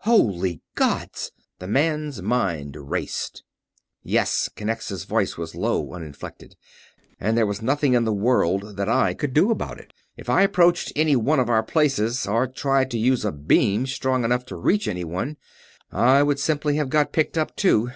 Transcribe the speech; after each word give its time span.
Holy 0.00 0.60
gods!" 0.74 1.32
The 1.58 1.66
man's 1.66 2.20
mind 2.20 2.76
raced. 2.90 3.42
"Yes." 4.02 4.50
Kinnexa's 4.54 5.04
voice 5.04 5.38
was 5.38 5.54
low, 5.54 5.94
uninflected. 5.94 6.54
"And 7.18 7.34
there 7.34 7.46
was 7.46 7.62
nothing 7.62 7.94
in 7.94 8.04
the 8.04 8.12
world 8.12 8.76
that 8.76 8.90
I 8.90 9.14
could 9.14 9.32
do 9.32 9.50
about 9.50 9.80
it. 9.80 9.94
If 10.14 10.28
I 10.28 10.42
approached 10.42 10.92
any 10.94 11.16
one 11.16 11.40
of 11.40 11.48
our 11.48 11.62
places, 11.62 12.26
or 12.26 12.46
tried 12.46 12.90
to 12.90 12.98
use 12.98 13.24
a 13.24 13.32
beam 13.32 13.86
strong 13.86 14.22
enough 14.22 14.44
to 14.52 14.56
reach 14.56 14.86
anywhere, 14.86 15.34
I 15.90 16.22
would 16.22 16.38
simply 16.40 16.76
have 16.76 16.90
got 16.90 17.12
picked 17.14 17.38
up, 17.38 17.56
too. 17.56 17.90